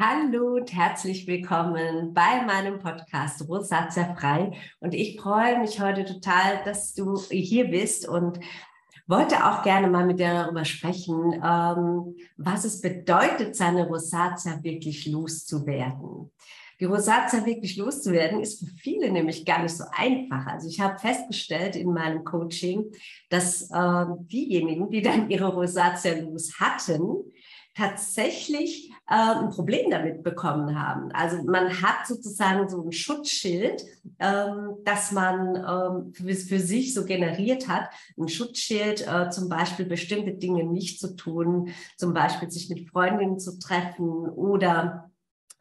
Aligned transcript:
Hallo 0.00 0.56
und 0.56 0.72
herzlich 0.72 1.26
willkommen 1.26 2.14
bei 2.14 2.42
meinem 2.44 2.78
Podcast 2.78 3.48
Rosatia 3.48 4.14
frei. 4.14 4.52
Und 4.80 4.94
ich 4.94 5.20
freue 5.20 5.58
mich 5.58 5.80
heute 5.80 6.04
total, 6.04 6.62
dass 6.64 6.94
du 6.94 7.18
hier 7.30 7.68
bist 7.68 8.08
und 8.08 8.38
wollte 9.08 9.44
auch 9.44 9.62
gerne 9.62 9.88
mal 9.88 10.06
mit 10.06 10.20
dir 10.20 10.32
darüber 10.32 10.64
sprechen, 10.64 11.32
ähm, 11.34 12.14
was 12.36 12.64
es 12.64 12.80
bedeutet, 12.80 13.56
seine 13.56 13.86
Rosatia 13.86 14.62
wirklich 14.62 15.06
loszuwerden. 15.06 16.30
Die 16.80 16.84
Rosatia 16.84 17.44
wirklich 17.44 17.76
loszuwerden, 17.76 18.40
ist 18.40 18.60
für 18.60 18.72
viele 18.76 19.10
nämlich 19.10 19.44
gar 19.44 19.62
nicht 19.62 19.76
so 19.76 19.84
einfach. 19.90 20.46
Also 20.46 20.68
ich 20.68 20.80
habe 20.80 20.98
festgestellt 20.98 21.74
in 21.74 21.92
meinem 21.92 22.24
Coaching, 22.24 22.84
dass 23.30 23.70
äh, 23.70 24.04
diejenigen, 24.26 24.88
die 24.90 25.02
dann 25.02 25.28
ihre 25.28 25.52
Rosatia 25.52 26.14
los 26.20 26.60
hatten, 26.60 27.24
tatsächlich 27.78 28.90
äh, 29.08 29.14
ein 29.14 29.50
Problem 29.50 29.90
damit 29.90 30.24
bekommen 30.24 30.78
haben. 30.78 31.12
Also 31.12 31.42
man 31.44 31.80
hat 31.80 32.06
sozusagen 32.06 32.68
so 32.68 32.82
ein 32.82 32.92
Schutzschild, 32.92 33.84
ähm, 34.18 34.76
das 34.84 35.12
man 35.12 35.54
ähm, 35.56 36.12
für, 36.12 36.34
für, 36.34 36.60
sich 36.60 36.92
so 36.92 37.04
generiert 37.04 37.68
hat. 37.68 37.88
Ein 38.18 38.28
Schutzschild, 38.28 39.06
äh, 39.06 39.30
zum 39.30 39.48
Beispiel 39.48 39.86
bestimmte 39.86 40.32
Dinge 40.32 40.64
nicht 40.64 40.98
zu 40.98 41.14
tun, 41.14 41.70
zum 41.96 42.12
Beispiel 42.12 42.50
sich 42.50 42.68
mit 42.68 42.88
Freundinnen 42.90 43.38
zu 43.38 43.58
treffen 43.60 44.28
oder 44.28 45.07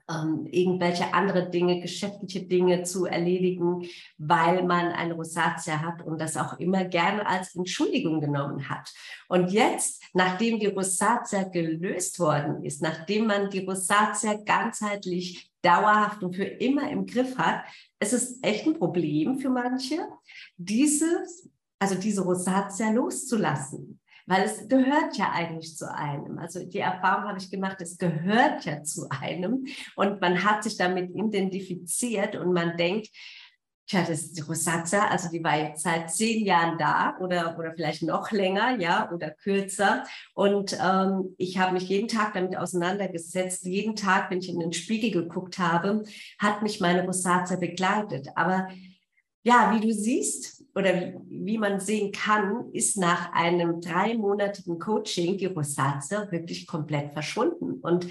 ähm, 0.10 0.48
irgendwelche 0.50 1.14
andere 1.14 1.50
Dinge, 1.50 1.82
geschäftliche 1.82 2.44
Dinge 2.44 2.84
zu 2.84 3.06
erledigen, 3.06 3.88
weil 4.18 4.64
man 4.64 4.88
eine 4.94 5.14
Rosatia 5.14 5.80
hat 5.80 6.02
und 6.04 6.20
das 6.20 6.38
auch 6.38 6.60
immer 6.60 6.86
gerne 6.86 7.28
als 7.28 7.56
Entschuldigung 7.56 8.22
genommen 8.22 8.70
hat. 8.70 8.94
Und 9.28 9.52
jetzt, 9.52 10.04
nachdem 10.14 10.60
die 10.60 10.68
Rosatia 10.68 11.44
gelöst 11.44 12.20
worden 12.20 12.64
ist, 12.64 12.82
nachdem 12.82 13.28
man 13.28 13.50
die 13.50 13.66
Rosatia 13.66 14.36
ganzheitlich 14.36 15.52
dauerhaft 15.62 16.24
und 16.24 16.36
für 16.36 16.46
immer 16.46 16.90
im 16.90 17.06
Griff 17.06 17.38
hat, 17.38 17.66
ist 18.00 18.14
es 18.14 18.40
echt 18.42 18.66
ein 18.66 18.78
Problem 18.78 19.40
für 19.40 19.50
manche, 19.50 20.08
dieses, 20.56 21.50
also 21.80 21.96
diese 21.96 22.22
Rosatia 22.22 22.92
loszulassen 22.92 24.00
weil 24.28 24.44
es 24.44 24.68
gehört 24.68 25.18
ja 25.18 25.32
eigentlich 25.34 25.76
zu 25.76 25.92
einem. 25.92 26.38
Also 26.38 26.64
die 26.64 26.80
Erfahrung 26.80 27.30
habe 27.30 27.40
ich 27.40 27.50
gemacht, 27.50 27.78
es 27.82 27.98
gehört 27.98 28.66
ja 28.66 28.84
zu 28.84 29.08
einem 29.10 29.66
und 29.96 30.22
man 30.22 30.44
hat 30.44 30.64
sich 30.64 30.78
damit 30.78 31.16
identifiziert 31.16 32.36
und 32.36 32.54
man 32.54 32.78
denkt, 32.78 33.10
Tja, 33.90 34.02
das 34.02 34.22
ist 34.22 34.38
die 34.38 34.42
Rosazza, 34.42 35.08
also 35.08 35.30
die 35.30 35.42
war 35.42 35.58
jetzt 35.58 35.84
seit 35.84 36.12
zehn 36.12 36.44
Jahren 36.44 36.78
da 36.78 37.16
oder, 37.22 37.58
oder 37.58 37.72
vielleicht 37.74 38.04
noch 38.04 38.32
länger, 38.32 38.78
ja, 38.82 39.10
oder 39.14 39.32
kürzer. 39.32 40.04
Und 40.34 40.78
ähm, 40.84 41.34
ich 41.38 41.58
habe 41.58 41.72
mich 41.72 41.88
jeden 41.88 42.10
Tag 42.10 42.34
damit 42.34 42.58
auseinandergesetzt. 42.58 43.64
Jeden 43.64 43.96
Tag, 43.96 44.30
wenn 44.30 44.40
ich 44.40 44.50
in 44.50 44.60
den 44.60 44.74
Spiegel 44.74 45.12
geguckt 45.12 45.58
habe, 45.58 46.04
hat 46.38 46.64
mich 46.64 46.82
meine 46.82 47.06
Rosazza 47.06 47.56
begleitet. 47.56 48.28
Aber 48.36 48.68
ja, 49.44 49.74
wie 49.74 49.80
du 49.80 49.94
siehst 49.94 50.57
oder 50.78 50.94
wie, 50.96 51.16
wie 51.28 51.58
man 51.58 51.80
sehen 51.80 52.12
kann, 52.12 52.70
ist 52.72 52.98
nach 52.98 53.34
einem 53.34 53.82
dreimonatigen 53.82 54.78
Coaching 54.78 55.36
die 55.38 55.48
Rosatia 55.48 56.32
wirklich 56.32 56.68
komplett 56.68 57.14
verschwunden. 57.14 57.80
Und 57.82 58.08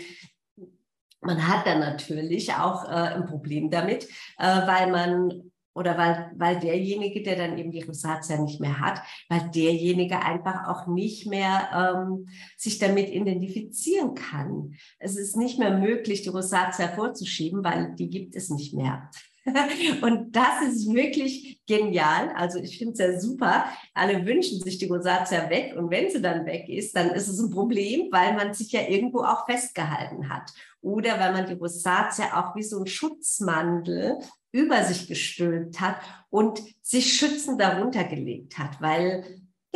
man 1.20 1.46
hat 1.46 1.64
dann 1.64 1.78
natürlich 1.78 2.52
auch 2.54 2.84
äh, 2.84 3.14
ein 3.14 3.24
Problem 3.26 3.70
damit, 3.70 4.08
äh, 4.38 4.66
weil 4.66 4.90
man 4.90 5.52
oder 5.76 5.98
weil, 5.98 6.32
weil 6.36 6.58
derjenige, 6.58 7.22
der 7.22 7.36
dann 7.36 7.58
eben 7.58 7.70
die 7.70 7.82
Rosatia 7.82 8.38
nicht 8.38 8.60
mehr 8.60 8.80
hat, 8.80 9.02
weil 9.28 9.50
derjenige 9.54 10.22
einfach 10.22 10.68
auch 10.68 10.86
nicht 10.86 11.26
mehr 11.26 11.68
ähm, 11.94 12.28
sich 12.56 12.78
damit 12.78 13.10
identifizieren 13.10 14.14
kann. 14.14 14.74
Es 14.98 15.16
ist 15.18 15.36
nicht 15.36 15.58
mehr 15.58 15.76
möglich, 15.76 16.22
die 16.22 16.30
Rosatia 16.30 16.88
vorzuschieben, 16.88 17.62
weil 17.62 17.94
die 17.94 18.08
gibt 18.08 18.34
es 18.36 18.48
nicht 18.48 18.72
mehr. 18.72 19.10
Und 20.02 20.34
das 20.34 20.62
ist 20.68 20.92
wirklich 20.92 21.60
genial. 21.66 22.30
Also 22.34 22.58
ich 22.58 22.78
finde 22.78 22.92
es 22.94 22.98
ja 22.98 23.20
super. 23.20 23.66
Alle 23.94 24.24
wünschen 24.26 24.60
sich 24.60 24.78
die 24.78 24.86
Rosatia 24.86 25.48
weg 25.50 25.74
und 25.76 25.90
wenn 25.90 26.10
sie 26.10 26.20
dann 26.20 26.46
weg 26.46 26.68
ist, 26.68 26.96
dann 26.96 27.10
ist 27.10 27.28
es 27.28 27.38
ein 27.38 27.50
Problem, 27.50 28.08
weil 28.10 28.34
man 28.34 28.54
sich 28.54 28.72
ja 28.72 28.82
irgendwo 28.88 29.20
auch 29.20 29.46
festgehalten 29.46 30.28
hat. 30.28 30.52
Oder 30.80 31.18
weil 31.18 31.32
man 31.32 31.46
die 31.46 31.54
Rosatia 31.54 32.40
auch 32.40 32.54
wie 32.56 32.62
so 32.62 32.80
ein 32.80 32.86
Schutzmantel 32.86 34.18
über 34.52 34.84
sich 34.84 35.08
gestülpt 35.08 35.80
hat 35.80 35.96
und 36.30 36.62
sich 36.82 37.14
schützend 37.14 37.60
darunter 37.60 38.04
gelegt 38.04 38.58
hat, 38.58 38.80
weil 38.80 39.24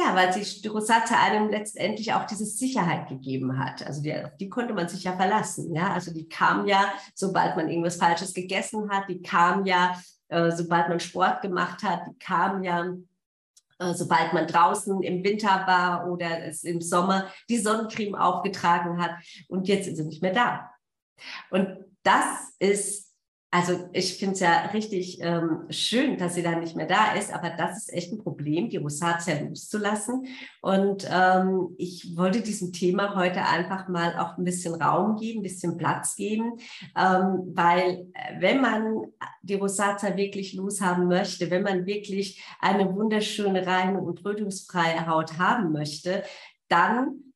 ja, 0.00 0.14
weil 0.14 0.32
sich 0.32 0.62
die 0.62 0.68
Rosatia 0.68 1.18
einem 1.20 1.50
letztendlich 1.50 2.12
auch 2.12 2.24
diese 2.24 2.46
Sicherheit 2.46 3.08
gegeben 3.08 3.58
hat. 3.58 3.86
Also 3.86 4.02
die, 4.02 4.14
die 4.38 4.48
konnte 4.48 4.72
man 4.72 4.88
sich 4.88 5.04
ja 5.04 5.16
verlassen. 5.16 5.74
Ja, 5.74 5.92
also 5.92 6.12
die 6.12 6.28
kam 6.28 6.66
ja, 6.66 6.92
sobald 7.14 7.56
man 7.56 7.68
irgendwas 7.68 7.96
Falsches 7.96 8.32
gegessen 8.32 8.90
hat, 8.90 9.08
die 9.08 9.20
kam 9.20 9.66
ja, 9.66 10.00
äh, 10.28 10.50
sobald 10.52 10.88
man 10.88 11.00
Sport 11.00 11.42
gemacht 11.42 11.82
hat, 11.82 12.06
die 12.08 12.18
kam 12.18 12.62
ja, 12.62 12.94
äh, 13.78 13.92
sobald 13.92 14.32
man 14.32 14.46
draußen 14.46 15.02
im 15.02 15.22
Winter 15.22 15.66
war 15.66 16.10
oder 16.10 16.44
es 16.44 16.64
im 16.64 16.80
Sommer 16.80 17.26
die 17.48 17.58
Sonnencreme 17.58 18.14
aufgetragen 18.14 19.02
hat. 19.02 19.12
Und 19.48 19.68
jetzt 19.68 19.86
ist 19.86 19.96
sie 19.96 20.04
nicht 20.04 20.22
mehr 20.22 20.32
da. 20.32 20.70
Und 21.50 21.84
das 22.02 22.54
ist 22.58 23.09
also 23.52 23.88
ich 23.92 24.16
finde 24.16 24.34
es 24.34 24.40
ja 24.40 24.66
richtig 24.72 25.18
ähm, 25.20 25.66
schön, 25.70 26.16
dass 26.18 26.34
sie 26.34 26.42
dann 26.42 26.60
nicht 26.60 26.76
mehr 26.76 26.86
da 26.86 27.14
ist, 27.14 27.34
aber 27.34 27.50
das 27.50 27.78
ist 27.78 27.92
echt 27.92 28.12
ein 28.12 28.22
Problem, 28.22 28.70
die 28.70 28.76
Rosatia 28.76 29.40
loszulassen. 29.40 30.26
Und 30.60 31.08
ähm, 31.10 31.74
ich 31.76 32.16
wollte 32.16 32.42
diesem 32.42 32.72
Thema 32.72 33.16
heute 33.16 33.44
einfach 33.44 33.88
mal 33.88 34.16
auch 34.18 34.38
ein 34.38 34.44
bisschen 34.44 34.80
Raum 34.80 35.16
geben, 35.16 35.40
ein 35.40 35.42
bisschen 35.42 35.76
Platz 35.76 36.14
geben, 36.14 36.58
ähm, 36.96 37.50
weil 37.54 38.06
äh, 38.14 38.40
wenn 38.40 38.60
man 38.60 39.06
die 39.42 39.54
Rosatia 39.54 40.16
wirklich 40.16 40.54
loshaben 40.54 41.08
möchte, 41.08 41.50
wenn 41.50 41.64
man 41.64 41.86
wirklich 41.86 42.44
eine 42.60 42.94
wunderschöne, 42.94 43.66
reine 43.66 44.00
und 44.00 44.24
rötungsfreie 44.24 45.08
Haut 45.08 45.38
haben 45.38 45.72
möchte, 45.72 46.22
dann 46.68 47.29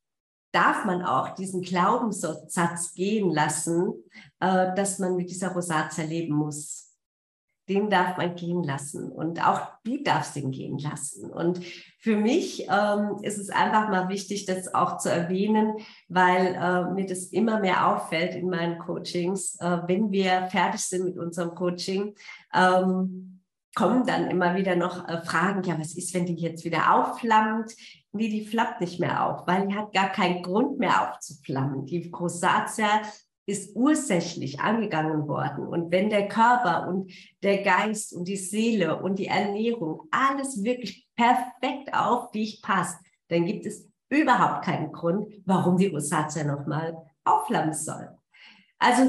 darf 0.54 0.84
man 0.84 1.02
auch 1.02 1.34
diesen 1.34 1.62
Glaubenssatz 1.62 2.94
gehen 2.94 3.30
lassen, 3.30 3.92
äh, 4.40 4.74
dass 4.74 4.98
man 4.98 5.16
mit 5.16 5.30
dieser 5.30 5.52
Rosatia 5.52 6.04
leben 6.04 6.34
muss. 6.34 6.92
Den 7.68 7.88
darf 7.88 8.18
man 8.18 8.34
gehen 8.34 8.62
lassen 8.62 9.10
und 9.10 9.44
auch 9.44 9.60
du 9.84 10.02
darfst 10.02 10.36
ihn 10.36 10.50
gehen 10.50 10.78
lassen. 10.78 11.30
Und 11.30 11.64
für 11.98 12.16
mich 12.16 12.68
ähm, 12.68 13.16
ist 13.22 13.38
es 13.38 13.48
einfach 13.48 13.88
mal 13.88 14.10
wichtig, 14.10 14.44
das 14.44 14.74
auch 14.74 14.98
zu 14.98 15.10
erwähnen, 15.10 15.78
weil 16.08 16.54
äh, 16.54 16.92
mir 16.92 17.06
das 17.06 17.24
immer 17.28 17.60
mehr 17.60 17.88
auffällt 17.88 18.34
in 18.34 18.50
meinen 18.50 18.78
Coachings. 18.78 19.56
Äh, 19.60 19.78
wenn 19.86 20.12
wir 20.12 20.48
fertig 20.48 20.82
sind 20.82 21.04
mit 21.04 21.16
unserem 21.16 21.54
Coaching, 21.54 22.14
ähm, 22.54 23.40
kommen 23.74 24.06
dann 24.06 24.30
immer 24.30 24.54
wieder 24.56 24.76
noch 24.76 25.08
äh, 25.08 25.22
Fragen, 25.22 25.62
ja, 25.64 25.78
was 25.78 25.94
ist, 25.94 26.14
wenn 26.14 26.26
die 26.26 26.34
jetzt 26.34 26.64
wieder 26.64 26.94
aufflammt? 26.94 27.72
Nee, 28.12 28.28
die 28.28 28.46
flammt 28.46 28.80
nicht 28.80 29.00
mehr 29.00 29.26
auf, 29.26 29.46
weil 29.46 29.66
die 29.66 29.74
hat 29.74 29.92
gar 29.92 30.10
keinen 30.10 30.42
Grund 30.42 30.78
mehr 30.78 31.10
aufzuflammen. 31.10 31.86
Die 31.86 32.10
Rosatia 32.10 33.02
ist 33.46 33.76
ursächlich 33.76 34.60
angegangen 34.60 35.28
worden. 35.28 35.66
Und 35.66 35.90
wenn 35.90 36.08
der 36.08 36.28
Körper 36.28 36.88
und 36.88 37.12
der 37.42 37.62
Geist 37.62 38.14
und 38.14 38.26
die 38.26 38.36
Seele 38.36 39.02
und 39.02 39.18
die 39.18 39.26
Ernährung 39.26 40.08
alles 40.10 40.62
wirklich 40.62 41.06
perfekt 41.14 41.92
auf 41.92 42.30
dich 42.30 42.62
passt, 42.62 42.98
dann 43.28 43.44
gibt 43.44 43.66
es 43.66 43.88
überhaupt 44.08 44.64
keinen 44.64 44.92
Grund, 44.92 45.32
warum 45.44 45.76
die 45.76 45.88
Rosatia 45.88 46.44
nochmal 46.44 46.96
aufflammen 47.24 47.74
soll. 47.74 48.08
Also 48.78 49.02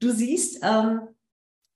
du 0.00 0.10
siehst, 0.10 0.60
ähm, 0.62 1.00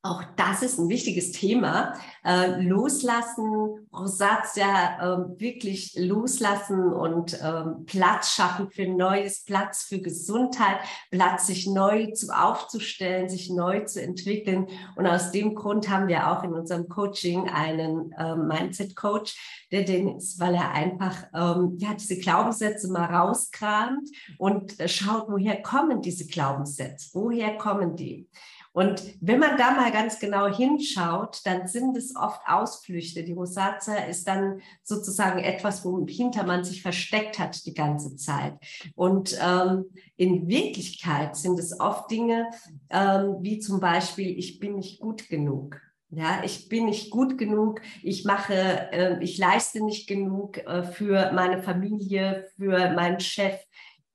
auch 0.06 0.22
das 0.36 0.62
ist 0.62 0.78
ein 0.78 0.88
wichtiges 0.88 1.32
Thema. 1.32 1.94
Äh, 2.24 2.60
loslassen, 2.60 3.86
Rosatia 3.92 4.98
äh, 5.00 5.40
wirklich 5.40 5.94
loslassen 5.96 6.92
und 6.92 7.38
ähm, 7.42 7.84
Platz 7.86 8.34
schaffen 8.34 8.70
für 8.70 8.88
Neues, 8.88 9.44
Platz 9.44 9.84
für 9.84 10.00
Gesundheit, 10.00 10.78
Platz, 11.10 11.46
sich 11.46 11.66
neu 11.66 12.12
zu, 12.12 12.28
aufzustellen, 12.36 13.28
sich 13.28 13.50
neu 13.50 13.84
zu 13.84 14.02
entwickeln. 14.02 14.66
Und 14.96 15.06
aus 15.06 15.30
dem 15.30 15.54
Grund 15.54 15.88
haben 15.88 16.08
wir 16.08 16.30
auch 16.30 16.42
in 16.44 16.52
unserem 16.52 16.88
Coaching 16.88 17.48
einen 17.48 18.12
äh, 18.12 18.36
Mindset-Coach, 18.36 19.66
der 19.72 19.82
den 19.82 20.16
ist, 20.16 20.38
weil 20.40 20.54
er 20.54 20.72
einfach 20.72 21.26
ähm, 21.34 21.76
ja, 21.78 21.94
diese 21.94 22.18
Glaubenssätze 22.18 22.90
mal 22.90 23.06
rauskramt 23.06 24.08
und 24.38 24.78
äh, 24.78 24.88
schaut, 24.88 25.28
woher 25.28 25.60
kommen 25.62 26.00
diese 26.02 26.26
Glaubenssätze, 26.26 27.10
woher 27.12 27.56
kommen 27.56 27.96
die. 27.96 28.28
Und 28.76 29.02
wenn 29.22 29.38
man 29.38 29.56
da 29.56 29.70
mal 29.70 29.90
ganz 29.90 30.18
genau 30.18 30.48
hinschaut, 30.48 31.40
dann 31.44 31.66
sind 31.66 31.96
es 31.96 32.14
oft 32.14 32.42
Ausflüchte. 32.46 33.24
Die 33.24 33.32
Rosatia 33.32 34.04
ist 34.04 34.28
dann 34.28 34.60
sozusagen 34.82 35.38
etwas, 35.38 35.82
wohinter 35.82 36.44
man 36.44 36.62
sich 36.62 36.82
versteckt 36.82 37.38
hat 37.38 37.64
die 37.64 37.72
ganze 37.72 38.16
Zeit. 38.16 38.52
Und 38.94 39.34
ähm, 39.42 39.86
in 40.18 40.46
Wirklichkeit 40.46 41.36
sind 41.36 41.58
es 41.58 41.80
oft 41.80 42.10
Dinge, 42.10 42.50
ähm, 42.90 43.36
wie 43.40 43.60
zum 43.60 43.80
Beispiel, 43.80 44.38
ich 44.38 44.60
bin 44.60 44.76
nicht 44.76 45.00
gut 45.00 45.30
genug. 45.30 45.80
Ja, 46.10 46.42
ich 46.44 46.68
bin 46.68 46.84
nicht 46.84 47.10
gut 47.10 47.38
genug, 47.38 47.80
ich 48.02 48.26
mache, 48.26 48.92
äh, 48.92 49.24
ich 49.24 49.38
leiste 49.38 49.82
nicht 49.82 50.06
genug 50.06 50.58
äh, 50.58 50.82
für 50.82 51.32
meine 51.32 51.62
Familie, 51.62 52.50
für 52.58 52.90
meinen 52.90 53.20
Chef, 53.20 53.58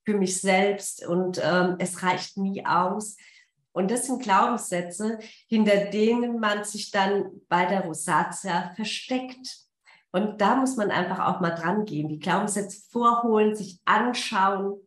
für 0.05 0.13
mich 0.13 0.39
selbst 0.39 1.03
und 1.03 1.41
ähm, 1.43 1.77
es 1.79 2.03
reicht 2.03 2.37
nie 2.37 2.63
aus. 2.63 3.17
Und 3.73 3.91
das 3.91 4.05
sind 4.05 4.21
Glaubenssätze, 4.21 5.19
hinter 5.47 5.85
denen 5.85 6.39
man 6.39 6.63
sich 6.63 6.91
dann 6.91 7.31
bei 7.47 7.65
der 7.65 7.85
Rosatia 7.85 8.71
versteckt. 8.75 9.59
Und 10.11 10.41
da 10.41 10.55
muss 10.55 10.75
man 10.75 10.91
einfach 10.91 11.19
auch 11.27 11.39
mal 11.39 11.51
dran 11.51 11.85
gehen, 11.85 12.09
die 12.09 12.19
Glaubenssätze 12.19 12.81
vorholen, 12.89 13.55
sich 13.55 13.79
anschauen, 13.85 14.81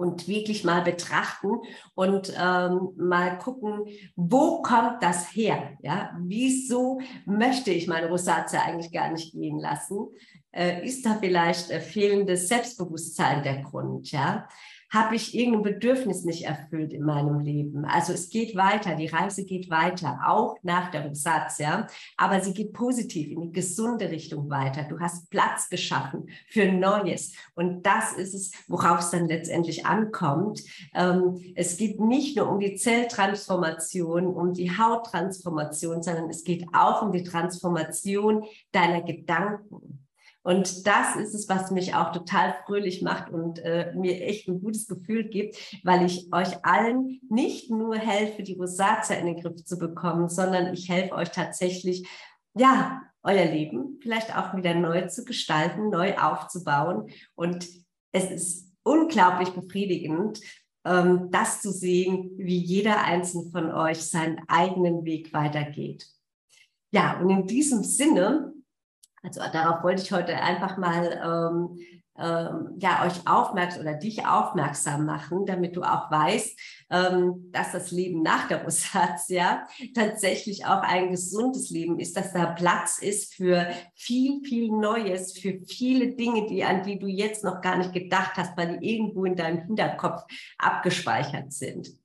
und 0.00 0.28
wirklich 0.28 0.64
mal 0.64 0.80
betrachten 0.80 1.58
und 1.94 2.32
ähm, 2.34 2.88
mal 2.96 3.36
gucken, 3.36 3.84
wo 4.16 4.62
kommt 4.62 5.02
das 5.02 5.36
her? 5.36 5.76
Ja, 5.82 6.16
wieso 6.18 7.02
möchte 7.26 7.70
ich 7.70 7.86
meine 7.86 8.08
Rosatia 8.08 8.62
eigentlich 8.62 8.92
gar 8.92 9.12
nicht 9.12 9.34
gehen 9.34 9.58
lassen? 9.58 10.08
Äh, 10.52 10.86
ist 10.86 11.04
da 11.04 11.18
vielleicht 11.20 11.70
äh, 11.70 11.80
fehlendes 11.80 12.48
Selbstbewusstsein 12.48 13.42
der 13.42 13.62
Grund? 13.62 14.10
Ja, 14.10 14.48
habe 14.90 15.14
ich 15.14 15.34
irgendein 15.34 15.62
Bedürfnis 15.62 16.24
nicht 16.24 16.44
erfüllt 16.44 16.92
in 16.92 17.04
meinem 17.04 17.40
Leben. 17.40 17.84
Also 17.84 18.12
es 18.12 18.28
geht 18.28 18.56
weiter, 18.56 18.96
die 18.96 19.06
Reise 19.06 19.44
geht 19.44 19.70
weiter, 19.70 20.20
auch 20.26 20.56
nach 20.62 20.90
der 20.90 21.06
Rosatia, 21.06 21.86
aber 22.16 22.40
sie 22.40 22.52
geht 22.52 22.72
positiv 22.72 23.30
in 23.30 23.40
die 23.40 23.52
gesunde 23.52 24.10
Richtung 24.10 24.50
weiter. 24.50 24.82
Du 24.84 24.98
hast 24.98 25.30
Platz 25.30 25.68
geschaffen 25.68 26.28
für 26.48 26.70
Neues 26.70 27.34
und 27.54 27.86
das 27.86 28.12
ist 28.12 28.34
es, 28.34 28.50
worauf 28.66 28.98
es 29.00 29.10
dann 29.10 29.28
letztendlich 29.28 29.86
ankommt. 29.86 30.60
Ähm, 30.94 31.40
es 31.54 31.76
geht 31.76 32.00
nicht 32.00 32.36
nur 32.36 32.50
um 32.50 32.58
die 32.58 32.74
Zelltransformation, 32.74 34.26
um 34.26 34.52
die 34.52 34.76
Hauttransformation, 34.76 36.02
sondern 36.02 36.28
es 36.30 36.42
geht 36.42 36.66
auch 36.72 37.02
um 37.02 37.12
die 37.12 37.22
Transformation 37.22 38.44
deiner 38.72 39.02
Gedanken. 39.02 40.00
Und 40.42 40.86
das 40.86 41.16
ist 41.16 41.34
es, 41.34 41.48
was 41.48 41.70
mich 41.70 41.94
auch 41.94 42.12
total 42.12 42.54
fröhlich 42.64 43.02
macht 43.02 43.30
und 43.30 43.58
äh, 43.58 43.92
mir 43.94 44.22
echt 44.22 44.48
ein 44.48 44.60
gutes 44.60 44.88
Gefühl 44.88 45.24
gibt, 45.24 45.56
weil 45.84 46.06
ich 46.06 46.32
euch 46.32 46.64
allen 46.64 47.20
nicht 47.28 47.70
nur 47.70 47.96
helfe, 47.96 48.42
die 48.42 48.54
Rosatia 48.54 49.16
in 49.16 49.26
den 49.26 49.40
Griff 49.40 49.64
zu 49.64 49.78
bekommen, 49.78 50.28
sondern 50.28 50.72
ich 50.72 50.88
helfe 50.88 51.14
euch 51.14 51.30
tatsächlich, 51.30 52.08
ja, 52.54 53.02
euer 53.22 53.44
Leben 53.44 53.98
vielleicht 54.00 54.34
auch 54.36 54.56
wieder 54.56 54.74
neu 54.74 55.06
zu 55.08 55.26
gestalten, 55.26 55.90
neu 55.90 56.16
aufzubauen. 56.16 57.10
Und 57.34 57.68
es 58.12 58.30
ist 58.30 58.72
unglaublich 58.82 59.50
befriedigend, 59.50 60.40
ähm, 60.86 61.30
das 61.30 61.60
zu 61.60 61.70
sehen, 61.70 62.30
wie 62.38 62.58
jeder 62.58 63.04
einzelne 63.04 63.50
von 63.50 63.70
euch 63.70 63.98
seinen 63.98 64.40
eigenen 64.48 65.04
Weg 65.04 65.34
weitergeht. 65.34 66.08
Ja, 66.92 67.20
und 67.20 67.28
in 67.28 67.46
diesem 67.46 67.84
Sinne 67.84 68.54
also 69.22 69.40
darauf 69.52 69.82
wollte 69.82 70.02
ich 70.02 70.12
heute 70.12 70.34
einfach 70.36 70.76
mal 70.76 71.20
ähm, 71.22 71.78
ähm, 72.20 72.76
ja, 72.78 73.06
euch 73.06 73.26
aufmerksam 73.26 73.82
oder 73.82 73.94
dich 73.94 74.26
aufmerksam 74.26 75.06
machen, 75.06 75.46
damit 75.46 75.76
du 75.76 75.82
auch 75.82 76.10
weißt, 76.10 76.58
ähm, 76.90 77.50
dass 77.50 77.72
das 77.72 77.90
Leben 77.90 78.22
nach 78.22 78.46
der 78.48 78.62
Rosatia 78.62 79.66
tatsächlich 79.94 80.66
auch 80.66 80.82
ein 80.82 81.10
gesundes 81.10 81.70
Leben 81.70 81.98
ist, 81.98 82.16
dass 82.16 82.32
da 82.32 82.46
Platz 82.46 82.98
ist 82.98 83.34
für 83.34 83.68
viel, 83.94 84.42
viel 84.44 84.70
Neues, 84.70 85.38
für 85.38 85.60
viele 85.66 86.14
Dinge, 86.14 86.46
die, 86.46 86.62
an 86.62 86.82
die 86.82 86.98
du 86.98 87.06
jetzt 87.06 87.42
noch 87.42 87.60
gar 87.62 87.78
nicht 87.78 87.92
gedacht 87.92 88.32
hast, 88.36 88.56
weil 88.56 88.78
die 88.78 88.94
irgendwo 88.94 89.24
in 89.24 89.36
deinem 89.36 89.62
Hinterkopf 89.62 90.22
abgespeichert 90.58 91.52
sind. 91.52 91.99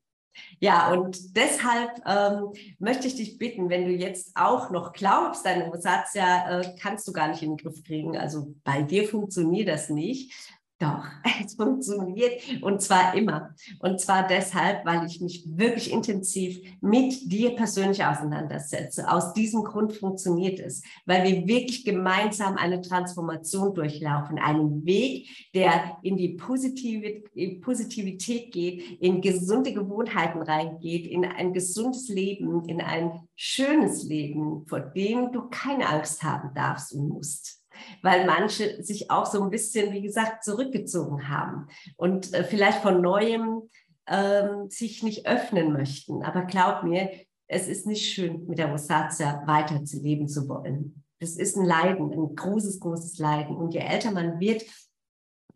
Ja, 0.60 0.92
und 0.94 1.36
deshalb 1.36 2.02
ähm, 2.06 2.54
möchte 2.80 3.08
ich 3.08 3.16
dich 3.16 3.38
bitten, 3.38 3.70
wenn 3.70 3.86
du 3.86 3.92
jetzt 3.92 4.32
auch 4.36 4.70
noch 4.70 4.94
glaubst, 4.94 5.46
deine 5.46 5.68
Rosatia 5.68 6.62
äh, 6.62 6.76
kannst 6.80 7.08
du 7.08 7.14
gar 7.14 7.28
nicht 7.28 7.42
in 7.42 7.56
den 7.56 7.58
Griff 7.58 7.84
kriegen, 7.84 8.18
also 8.18 8.54
bei 8.64 8.82
dir 8.82 9.08
funktioniert 9.08 9.68
das 9.68 9.90
nicht, 9.90 10.34
doch, 10.80 11.06
es 11.44 11.56
funktioniert 11.56 12.62
und 12.62 12.82
zwar 12.82 13.14
immer. 13.16 13.56
Und 13.80 14.00
zwar 14.02 14.28
deshalb, 14.28 14.86
weil 14.86 15.06
ich 15.06 15.22
mich 15.22 15.46
wirklich 15.48 15.92
intensiv 15.92 16.60
mit 16.82 17.32
dir 17.32 17.56
persönlich 17.56 18.04
auseinandersetze. 18.04 19.10
Aus 19.10 19.32
diesem 19.34 19.64
Grund 19.64 19.94
funktioniert 19.94 20.60
es, 20.60 20.84
weil 21.06 21.24
wir 21.24 21.48
wirklich 21.48 21.86
gemeinsam 21.86 22.58
eine 22.58 22.82
Transformation 22.82 23.74
durchlaufen. 23.74 24.38
Einen 24.38 24.86
Weg, 24.86 25.30
der 25.54 25.98
in 26.04 26.18
die 26.18 26.36
Positivität 26.36 28.52
geht, 28.52 29.02
in 29.02 29.22
gesunde 29.22 29.72
Gewohnheiten 29.74 30.42
reingeht, 30.42 31.08
in 31.08 31.24
ein 31.26 31.54
gesundes 31.54 32.10
Leben, 32.10 32.68
in 32.68 32.82
ein 32.82 33.22
schönes 33.36 34.04
Leben, 34.04 34.66
vor 34.68 34.82
dem 34.82 35.32
du 35.32 35.48
keine 35.50 35.88
Angst 35.88 36.22
haben 36.24 36.54
darfst 36.54 36.94
und 36.94 37.08
musst 37.10 37.65
weil 38.02 38.26
manche 38.26 38.84
sich 38.84 39.12
auch 39.12 39.26
so 39.26 39.44
ein 39.44 39.50
bisschen, 39.50 39.94
wie 39.94 40.02
gesagt, 40.02 40.44
zurückgezogen 40.44 41.30
haben 41.30 41.68
und 41.98 42.34
äh, 42.34 42.44
vielleicht 42.44 42.82
von 42.82 43.02
neuem 43.02 43.70
ähm, 44.08 44.70
sich 44.70 45.04
nicht 45.04 45.28
öffnen 45.28 45.74
möchten. 45.74 46.24
Aber 46.24 46.44
glaub 46.44 46.84
mir, 46.84 47.10
es 47.48 47.68
ist 47.68 47.86
nicht 47.86 48.14
schön, 48.14 48.46
mit 48.48 48.58
der 48.58 48.72
Rosatia 48.72 49.44
weiterzuleben 49.46 50.28
zu 50.28 50.48
wollen. 50.48 51.04
Das 51.20 51.38
ist 51.38 51.56
ein 51.56 51.66
Leiden, 51.66 52.12
ein 52.12 52.36
großes, 52.36 52.80
großes 52.80 53.18
Leiden. 53.20 53.56
Und 53.56 53.74
je 53.74 53.80
älter 53.80 54.12
man 54.12 54.40
wird, 54.40 54.64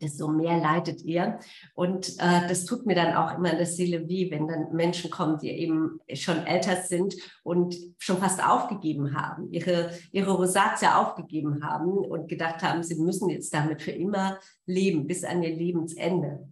desto 0.00 0.28
mehr 0.28 0.58
leidet 0.58 1.02
ihr. 1.02 1.38
Und 1.74 2.10
äh, 2.18 2.46
das 2.48 2.64
tut 2.64 2.86
mir 2.86 2.94
dann 2.94 3.14
auch 3.14 3.36
immer 3.36 3.50
in 3.50 3.58
der 3.58 3.66
Seele 3.66 4.08
weh, 4.08 4.30
wenn 4.30 4.48
dann 4.48 4.72
Menschen 4.72 5.10
kommen, 5.10 5.38
die 5.38 5.50
eben 5.50 6.00
schon 6.14 6.46
älter 6.46 6.76
sind 6.76 7.14
und 7.42 7.76
schon 7.98 8.18
fast 8.18 8.42
aufgegeben 8.42 9.14
haben, 9.14 9.50
ihre, 9.52 9.90
ihre 10.12 10.32
Rosatia 10.32 11.00
aufgegeben 11.00 11.64
haben 11.64 11.90
und 11.90 12.28
gedacht 12.28 12.62
haben, 12.62 12.82
sie 12.82 12.96
müssen 12.96 13.28
jetzt 13.30 13.52
damit 13.52 13.82
für 13.82 13.92
immer 13.92 14.38
leben, 14.66 15.06
bis 15.06 15.24
an 15.24 15.42
ihr 15.42 15.54
Lebensende. 15.54 16.48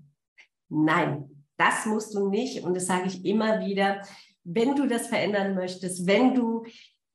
Nein, 0.68 1.44
das 1.56 1.86
musst 1.86 2.14
du 2.14 2.28
nicht. 2.28 2.62
Und 2.62 2.74
das 2.74 2.86
sage 2.86 3.06
ich 3.06 3.24
immer 3.24 3.64
wieder, 3.64 4.02
wenn 4.44 4.74
du 4.76 4.86
das 4.86 5.08
verändern 5.08 5.54
möchtest, 5.54 6.06
wenn 6.06 6.34
du 6.34 6.64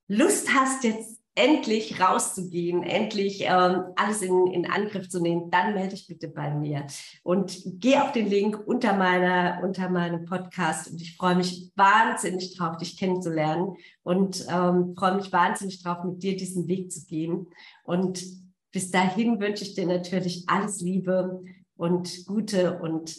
Lust 0.07 0.53
hast, 0.53 0.83
jetzt 0.83 1.12
endlich 1.35 1.99
rauszugehen, 1.99 2.83
endlich 2.83 3.41
ähm, 3.41 3.85
alles 3.95 4.21
in, 4.21 4.47
in 4.47 4.69
Angriff 4.69 5.09
zu 5.09 5.19
nehmen, 5.19 5.49
dann 5.49 5.73
melde 5.73 5.89
dich 5.89 6.07
bitte 6.07 6.27
bei 6.27 6.53
mir 6.53 6.85
und 7.23 7.59
geh 7.65 7.97
auf 7.97 8.11
den 8.11 8.29
Link 8.29 8.59
unter 8.65 8.93
meiner 8.93 9.61
unter 9.63 9.89
meinem 9.89 10.25
Podcast 10.25 10.91
und 10.91 11.01
ich 11.01 11.17
freue 11.17 11.35
mich 11.35 11.71
wahnsinnig 11.75 12.55
drauf, 12.55 12.77
dich 12.77 12.97
kennenzulernen 12.97 13.75
und 14.03 14.45
ähm, 14.47 14.93
freue 14.95 15.15
mich 15.15 15.31
wahnsinnig 15.31 15.81
drauf, 15.81 16.03
mit 16.03 16.21
dir 16.21 16.35
diesen 16.35 16.67
Weg 16.67 16.91
zu 16.91 17.05
gehen 17.05 17.47
und 17.83 18.23
bis 18.71 18.91
dahin 18.91 19.39
wünsche 19.39 19.63
ich 19.63 19.73
dir 19.73 19.87
natürlich 19.87 20.45
alles 20.47 20.81
Liebe 20.81 21.43
und 21.75 22.25
Gute 22.25 22.79
und 22.79 23.15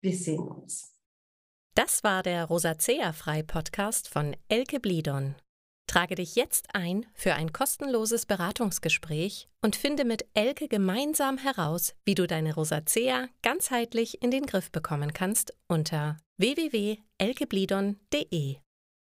wir 0.00 0.14
sehen 0.14 0.46
uns. 0.48 0.94
Das 1.74 2.02
war 2.02 2.22
der 2.22 2.46
Rosacea 2.46 3.12
Frei 3.12 3.42
Podcast 3.42 4.08
von 4.08 4.36
Elke 4.48 4.80
Blidon. 4.80 5.34
Trage 5.88 6.14
dich 6.14 6.36
jetzt 6.36 6.68
ein 6.74 7.04
für 7.14 7.34
ein 7.34 7.52
kostenloses 7.52 8.26
Beratungsgespräch 8.26 9.48
und 9.62 9.74
finde 9.74 10.04
mit 10.04 10.24
Elke 10.34 10.68
gemeinsam 10.68 11.38
heraus, 11.38 11.96
wie 12.04 12.14
du 12.14 12.28
deine 12.28 12.54
Rosacea 12.54 13.26
ganzheitlich 13.42 14.22
in 14.22 14.30
den 14.30 14.46
Griff 14.46 14.70
bekommen 14.70 15.12
kannst 15.12 15.52
unter 15.66 16.16
www.elkeblidon.de. 16.36 18.58